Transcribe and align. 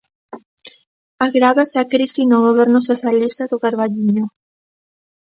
Agrávase 1.25 1.77
a 1.79 1.89
crise 1.93 2.21
no 2.25 2.37
goberno 2.47 2.79
socialista 2.89 3.43
do 3.51 3.61
Carballiño. 3.63 4.25